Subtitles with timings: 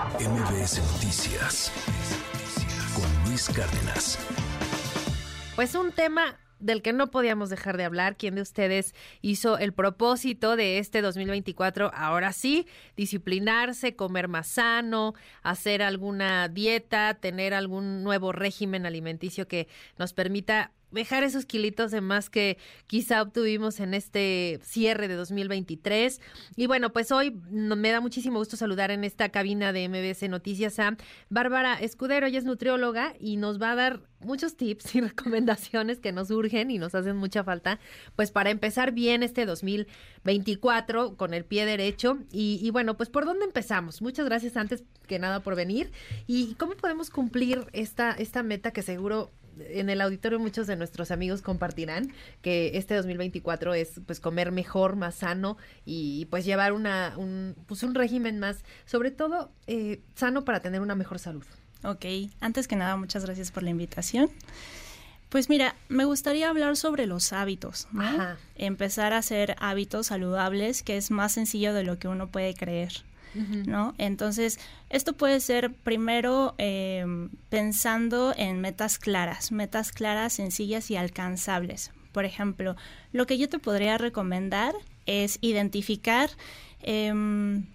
[0.00, 1.70] MBS Noticias
[2.94, 4.18] con Luis Cárdenas.
[5.54, 8.16] Pues un tema del que no podíamos dejar de hablar.
[8.16, 11.90] ¿Quién de ustedes hizo el propósito de este 2024?
[11.94, 12.66] Ahora sí,
[12.96, 20.72] disciplinarse, comer más sano, hacer alguna dieta, tener algún nuevo régimen alimenticio que nos permita
[20.90, 26.20] dejar esos kilitos de más que quizá obtuvimos en este cierre de 2023.
[26.56, 30.78] Y bueno, pues hoy me da muchísimo gusto saludar en esta cabina de MBC Noticias
[30.78, 30.96] a
[31.28, 32.26] Bárbara Escudero.
[32.26, 36.70] Ella es nutrióloga y nos va a dar muchos tips y recomendaciones que nos urgen
[36.70, 37.80] y nos hacen mucha falta,
[38.16, 42.18] pues para empezar bien este 2024 con el pie derecho.
[42.30, 44.02] Y, bueno, pues por dónde empezamos.
[44.02, 45.90] Muchas gracias antes que nada por venir.
[46.26, 49.30] ¿Y cómo podemos cumplir esta, esta meta que seguro
[49.68, 54.96] en el auditorio muchos de nuestros amigos compartirán que este 2024 es pues comer mejor,
[54.96, 60.44] más sano y pues llevar una, un, pues un régimen más, sobre todo eh, sano
[60.44, 61.44] para tener una mejor salud.
[61.82, 62.04] Ok,
[62.40, 64.30] antes que nada, muchas gracias por la invitación.
[65.30, 68.04] Pues mira, me gustaría hablar sobre los hábitos, ¿no?
[68.56, 73.04] Empezar a hacer hábitos saludables, que es más sencillo de lo que uno puede creer.
[73.34, 73.94] ¿No?
[73.98, 77.04] Entonces, esto puede ser primero eh,
[77.48, 81.92] pensando en metas claras, metas claras, sencillas y alcanzables.
[82.12, 82.76] Por ejemplo,
[83.12, 84.74] lo que yo te podría recomendar
[85.06, 86.30] es identificar
[86.82, 87.66] em,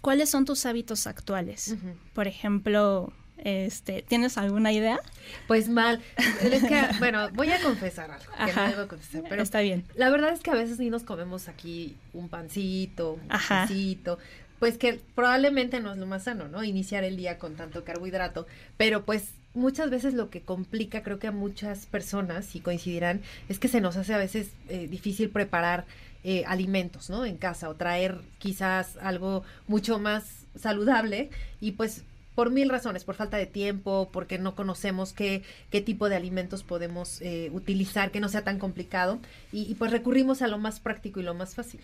[0.00, 1.76] cuáles son tus hábitos actuales.
[2.14, 4.98] Por ejemplo, este, ¿Tienes alguna idea?
[5.46, 6.02] Pues mal.
[6.42, 8.32] Es que, bueno, voy a confesar algo.
[8.44, 9.84] Que no debo confesar, pero Está bien.
[9.94, 14.18] La verdad es que a veces ni nos comemos aquí un pancito, un pancito
[14.58, 16.64] pues que probablemente no es lo más sano, ¿no?
[16.64, 21.26] Iniciar el día con tanto carbohidrato, pero pues muchas veces lo que complica, creo que
[21.26, 25.86] a muchas personas, y coincidirán, es que se nos hace a veces eh, difícil preparar
[26.24, 27.24] eh, alimentos, ¿no?
[27.24, 32.02] En casa o traer quizás algo mucho más saludable y pues
[32.34, 36.62] por mil razones, por falta de tiempo, porque no conocemos qué, qué tipo de alimentos
[36.62, 39.18] podemos eh, utilizar, que no sea tan complicado,
[39.52, 41.80] y, pues recurrimos a lo más práctico y lo más fácil.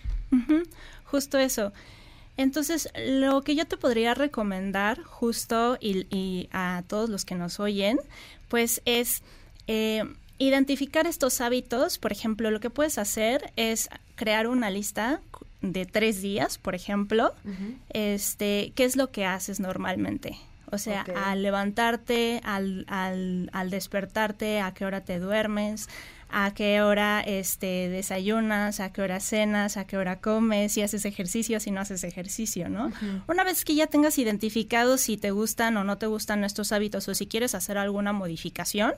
[1.04, 1.72] Justo eso.
[2.36, 7.98] Entonces, lo que yo te podría recomendar justo y, a todos los que nos oyen,
[8.48, 9.22] pues es
[9.66, 10.04] eh,
[10.38, 11.98] identificar estos hábitos.
[11.98, 15.20] Por ejemplo, lo que puedes hacer es crear una lista
[15.60, 17.32] de tres días, por ejemplo,
[17.90, 20.36] este, ¿qué es lo que haces normalmente?
[20.72, 25.88] O sea, al levantarte, al, al, al despertarte, a qué hora te duermes,
[26.30, 31.04] a qué hora este, desayunas, a qué hora cenas, a qué hora comes, si haces
[31.04, 32.90] ejercicio, si no haces ejercicio, ¿no?
[33.28, 37.06] Una vez que ya tengas identificado si te gustan o no te gustan estos hábitos
[37.06, 38.94] o si quieres hacer alguna modificación,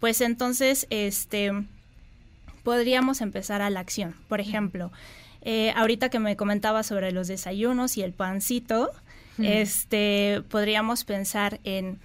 [0.00, 1.52] pues entonces este,
[2.64, 4.16] podríamos empezar a la acción.
[4.26, 4.90] Por ejemplo,
[5.42, 8.90] eh, ahorita que me comentaba sobre los desayunos y el pancito,
[9.38, 11.98] este, podríamos pensar en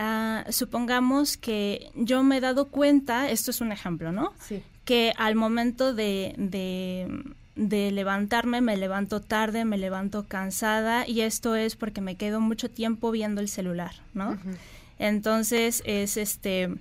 [0.00, 4.32] Ah, supongamos que yo me he dado cuenta, esto es un ejemplo, ¿no?
[4.38, 4.62] Sí.
[4.84, 6.34] Que al momento de,
[7.56, 12.70] de, levantarme, me levanto tarde, me levanto cansada y esto es porque me quedo mucho
[12.70, 14.38] tiempo viendo el celular, ¿no?
[15.00, 16.72] Entonces es este,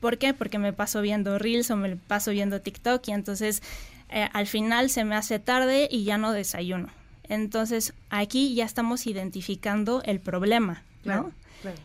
[0.00, 0.32] ¿por qué?
[0.32, 3.62] Porque me paso viendo Reels o me paso viendo TikTok y entonces
[4.08, 6.88] eh, al final se me hace tarde y ya no desayuno.
[7.28, 11.32] Entonces aquí ya estamos identificando el problema, ¿no?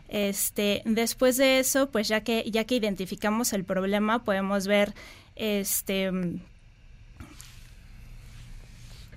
[0.08, 4.92] Este, después de eso, pues ya que, ya que identificamos el problema, podemos ver
[5.36, 6.10] este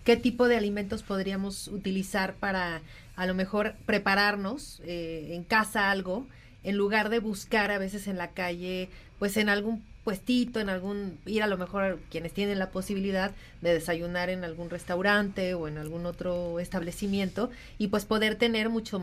[0.04, 2.82] qué tipo de alimentos podríamos utilizar para
[3.16, 6.26] a lo mejor prepararnos eh, en casa algo
[6.64, 8.90] en lugar de buscar a veces en la calle
[9.20, 13.32] pues en algún puestito, en algún, ir a lo mejor quienes tienen la posibilidad
[13.62, 19.02] de desayunar en algún restaurante o en algún otro establecimiento y pues poder tener mucho,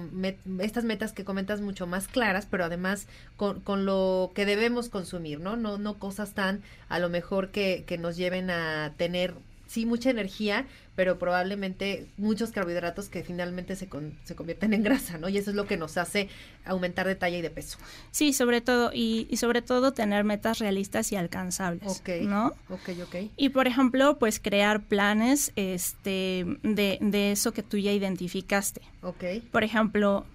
[0.59, 3.07] estas metas que comentas mucho más claras, pero además
[3.37, 5.57] con, con, lo que debemos consumir, ¿no?
[5.57, 9.35] No, no cosas tan a lo mejor que, que nos lleven a tener
[9.69, 13.89] sí mucha energía, pero probablemente muchos carbohidratos que finalmente se,
[14.25, 15.29] se convierten en grasa, ¿no?
[15.29, 16.29] Y eso es lo que nos hace
[16.65, 17.79] aumentar de talla y de peso.
[18.11, 22.49] Sí, sobre todo, y, sobre todo tener metas realistas y alcanzables, Ok, ¿no?
[22.71, 23.31] Ok, ok.
[23.37, 28.81] Y por ejemplo, pues crear planes este, de, de eso que tú ya identificaste.
[29.03, 29.25] Ok.
[29.53, 30.27] Por ejemplo,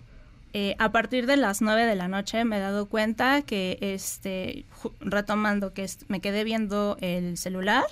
[0.54, 4.66] eh, a partir de las 9 de la noche me he dado cuenta que, este,
[5.00, 7.86] retomando que me quedé viendo el celular,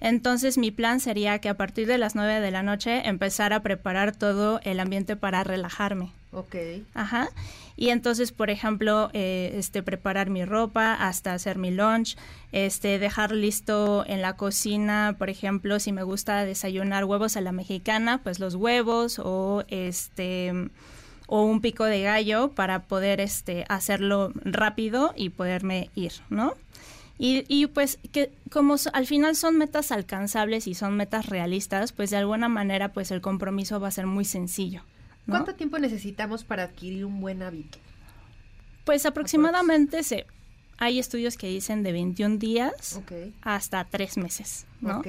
[0.00, 3.62] entonces mi plan sería que a partir de las 9 de la noche empezar a
[3.62, 6.12] preparar todo el ambiente para relajarme.
[6.32, 6.56] Ok.
[6.94, 7.28] Ajá.
[7.76, 12.16] Y entonces, por ejemplo, eh, este, preparar mi ropa hasta hacer mi lunch,
[12.52, 17.52] este, dejar listo en la cocina, por ejemplo, si me gusta desayunar huevos a la
[17.52, 20.70] mexicana, pues los huevos o este
[21.26, 26.54] o un pico de gallo para poder este hacerlo rápido y poderme ir, ¿no?
[27.16, 32.10] Y, y, pues que como al final son metas alcanzables y son metas realistas, pues
[32.10, 34.82] de alguna manera pues el compromiso va a ser muy sencillo.
[35.28, 37.78] ¿Cuánto tiempo necesitamos para adquirir un buen hábito?
[38.84, 40.26] Pues aproximadamente se,
[40.76, 43.00] hay estudios que dicen de 21 días
[43.42, 44.66] hasta 3 meses.
[44.80, 45.02] ¿no?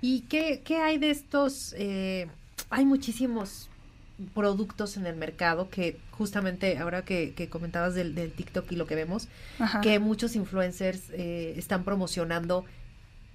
[0.00, 1.74] ¿Y qué, qué, hay de estos?
[1.76, 2.28] Eh,
[2.70, 3.68] hay muchísimos
[4.34, 8.94] productos en el mercado que justamente ahora que, comentabas del, del, TikTok y lo que
[8.94, 9.28] vemos,
[9.82, 12.64] que muchos influencers eh, están promocionando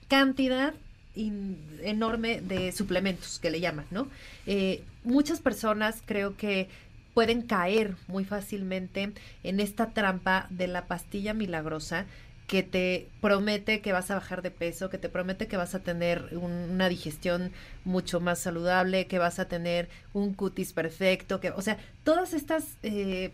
[0.07, 0.73] cantidad
[1.15, 4.07] enorme de suplementos que le llaman, ¿no?
[4.47, 6.69] Eh, muchas personas creo que
[7.13, 9.11] pueden caer muy fácilmente
[9.43, 12.05] en esta trampa de la pastilla milagrosa
[12.53, 15.79] que te promete que vas a bajar de peso, que te promete que vas a
[15.79, 17.51] tener una digestión
[17.83, 22.77] mucho más saludable, que vas a tener un cutis perfecto, que, o sea, todas estas
[22.83, 23.31] eh,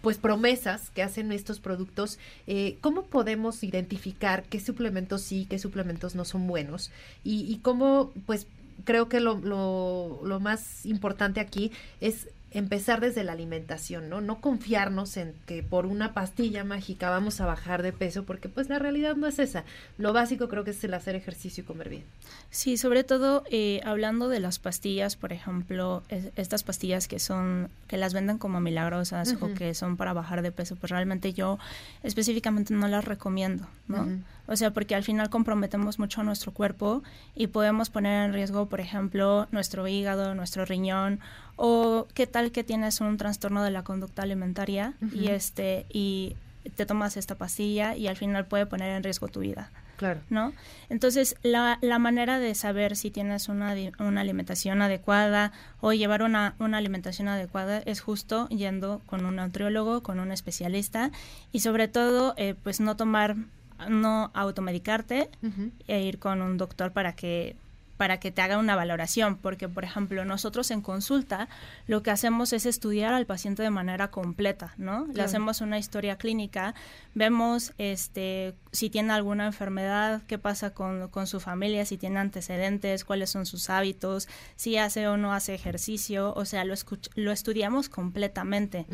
[0.00, 6.14] pues promesas que hacen estos productos, eh, ¿cómo podemos identificar qué suplementos sí, qué suplementos
[6.14, 6.92] no son buenos?
[7.24, 8.46] Y, cómo, pues
[8.84, 14.22] creo que lo, lo más importante aquí es empezar desde la alimentación, ¿no?
[14.22, 18.70] No confiarnos en que por una pastilla mágica vamos a bajar de peso, porque pues
[18.70, 19.64] la realidad no es esa.
[19.98, 22.04] Lo básico creo que es el hacer ejercicio y comer bien.
[22.50, 27.98] Sí, sobre todo eh, hablando de las pastillas, por ejemplo, estas pastillas que son, que
[27.98, 31.58] las venden como milagrosas o que son para bajar de peso, pues realmente yo
[32.02, 34.06] específicamente no las recomiendo, ¿no?
[34.48, 37.02] O sea, porque al final comprometemos mucho a nuestro cuerpo
[37.34, 41.20] y podemos poner en riesgo, por ejemplo, nuestro hígado, nuestro riñón
[41.56, 46.36] o qué tal que tienes un trastorno de la conducta alimentaria y este y
[46.76, 49.70] te tomas esta pastilla y al final puede poner en riesgo tu vida.
[49.96, 50.20] Claro.
[50.28, 50.52] ¿No?
[50.90, 56.54] Entonces, la, la manera de saber si tienes una, una alimentación adecuada o llevar una,
[56.58, 61.12] una alimentación adecuada es justo yendo con un nutriólogo, con un especialista
[61.50, 63.36] y sobre todo, eh, pues no tomar
[63.88, 65.30] no automedicarte
[65.86, 67.56] e ir con un doctor para que
[67.96, 71.48] para que te haga una valoración, porque por ejemplo nosotros en consulta
[71.86, 75.06] lo que hacemos es estudiar al paciente de manera completa, ¿no?
[75.12, 76.74] Le hacemos una historia clínica,
[77.14, 83.04] vemos este si tiene alguna enfermedad, qué pasa con, con su familia, si tiene antecedentes,
[83.04, 86.74] cuáles son sus hábitos, si hace o no hace ejercicio, o sea, lo,
[87.14, 88.86] lo estudiamos completamente.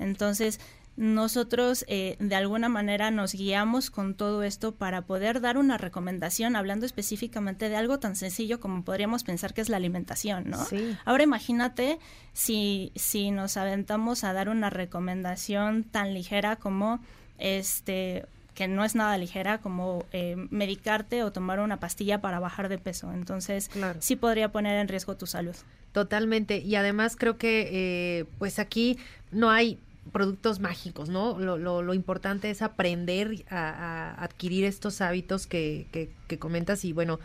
[0.00, 0.60] Entonces,
[0.96, 6.56] nosotros eh, de alguna manera nos guiamos con todo esto para poder dar una recomendación,
[6.56, 10.58] hablando específicamente de algo tan sencillo como podríamos pensar que es la alimentación, ¿no?
[11.04, 11.98] Ahora imagínate
[12.32, 17.00] si, si nos aventamos a dar una recomendación tan ligera como
[17.38, 22.68] este que no es nada ligera como eh, medicarte o tomar una pastilla para bajar
[22.68, 23.10] de peso.
[23.10, 23.70] Entonces,
[24.00, 25.54] sí podría poner en riesgo tu salud.
[25.92, 26.58] Totalmente.
[26.58, 28.98] Y además creo que, eh, pues aquí
[29.30, 29.78] no hay
[30.10, 31.38] productos mágicos, ¿no?
[31.38, 35.86] Lo, lo, lo importante es aprender a, adquirir estos hábitos que,
[36.28, 37.18] que, comentas y bueno,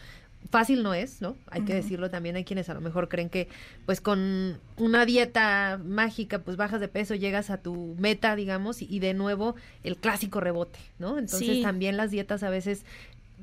[0.49, 1.35] fácil no es, ¿no?
[1.49, 3.47] Hay que decirlo también, hay quienes a lo mejor creen que
[3.85, 8.99] pues con una dieta mágica pues bajas de peso, llegas a tu meta, digamos, y,
[8.99, 11.17] de nuevo el clásico rebote, ¿no?
[11.17, 12.85] Entonces también las dietas a veces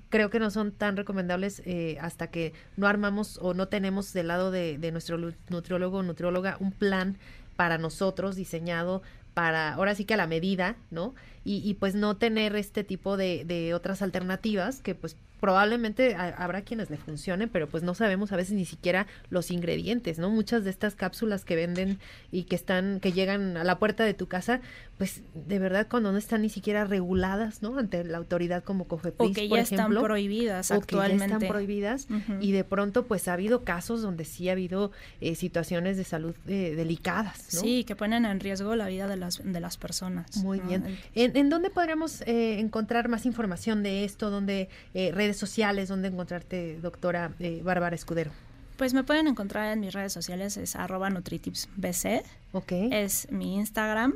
[0.08, 4.28] creo que no son tan recomendables eh, hasta que no armamos o no tenemos del
[4.28, 5.18] lado de, de nuestro
[5.48, 7.16] nutriólogo o nutrióloga un plan
[7.56, 9.02] para nosotros diseñado
[9.34, 11.14] para, ahora sí que a la medida, ¿no?
[11.44, 16.62] Y, y pues no tener este tipo de, de otras alternativas que pues probablemente habrá
[16.62, 20.30] quienes le funcionen, pero pues no sabemos a veces ni siquiera los ingredientes, ¿no?
[20.30, 21.98] Muchas de estas cápsulas que venden
[22.30, 24.60] y que están, que llegan a la puerta de tu casa,
[24.98, 27.76] pues de verdad cuando no están ni siquiera reguladas, ¿no?
[27.76, 31.24] Ante la autoridad como COFEPRIS, o que ya están prohibidas actualmente.
[31.24, 32.06] O que ya están prohibidas
[32.40, 36.36] y de pronto pues ha habido casos donde sí ha habido eh, situaciones de salud
[36.46, 37.62] eh, delicadas, ¿no?
[37.62, 40.36] Sí, que ponen en riesgo la vida de las, de las personas.
[40.36, 40.84] Muy bien.
[41.16, 44.30] ¿En, ¿En, dónde podríamos eh, encontrar más información de esto?
[44.30, 48.30] ¿Dónde redes sociales, ¿dónde encontrarte, doctora Bárbara Escudero?
[48.76, 52.24] Pues me pueden encontrar en mis redes sociales, es arroba NutritipsBC.
[52.52, 52.72] Ok.
[52.90, 54.14] Es mi Instagram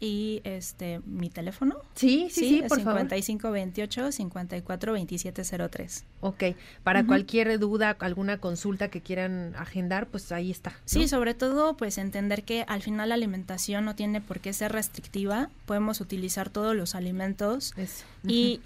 [0.00, 1.76] y este mi teléfono.
[1.94, 3.00] Sí, sí, sí, es por favor.
[3.00, 6.04] 5528 54 2703.
[6.20, 6.44] Ok,
[6.82, 10.70] para cualquier duda, alguna consulta que quieran agendar, pues ahí está.
[10.70, 10.76] ¿no?
[10.84, 14.72] Sí, sobre todo pues entender que al final la alimentación no tiene por qué ser
[14.72, 18.04] restrictiva, podemos utilizar todos los alimentos Eso.
[18.26, 18.60] y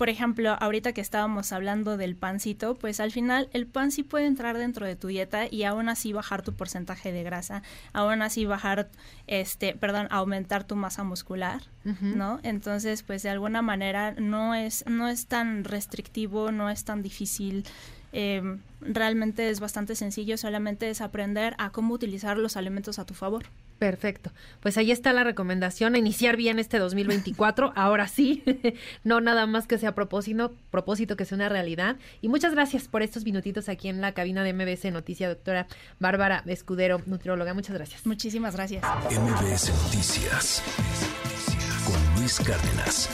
[0.00, 4.24] por ejemplo, ahorita que estábamos hablando del pancito, pues al final el pan sí puede
[4.24, 8.46] entrar dentro de tu dieta y aún así bajar tu porcentaje de grasa, aún así
[8.46, 8.88] bajar,
[9.26, 11.62] este, perdón, aumentar tu masa muscular.
[12.00, 12.40] ¿no?
[12.42, 17.64] Entonces, pues de alguna manera no es, no es tan restrictivo, no es tan difícil.
[18.12, 18.42] eh,
[18.80, 23.44] realmente es bastante sencillo, solamente es aprender a cómo utilizar los alimentos a tu favor.
[23.80, 24.30] Perfecto.
[24.60, 28.44] Pues ahí está la recomendación, a iniciar bien este 2024, ahora sí,
[29.04, 31.96] no nada más que sea propósito, propósito que sea una realidad.
[32.20, 35.66] Y muchas gracias por estos minutitos aquí en la cabina de MBC Noticia, doctora
[35.98, 37.54] Bárbara Escudero, nutrióloga.
[37.54, 38.04] Muchas gracias.
[38.04, 38.84] Muchísimas gracias.
[38.84, 40.62] MBS Noticias
[41.86, 43.08] con Luis Cárdenas.